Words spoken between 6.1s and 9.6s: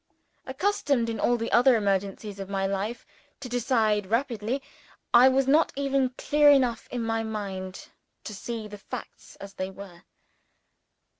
clear enough in my mind to see the facts as